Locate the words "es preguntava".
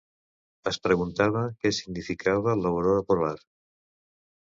0.71-1.45